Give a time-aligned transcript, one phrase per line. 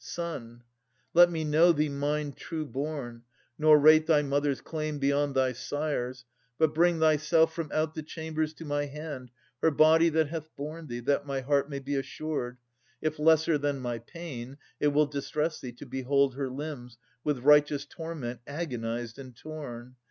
[0.03, 0.63] Son,
[1.13, 3.21] let me know thee mine true born,
[3.59, 6.25] nor rate Thy mother's claim beyond thy sire's,
[6.57, 9.29] but bring Thyself from out the chambers to my hand
[9.61, 12.57] Her body that hath borne thee, that my heart May be assured,
[12.99, 17.85] if lesser than my pain It will distress thee to behold her limbs With righteous
[17.85, 19.97] torment agonized and torn.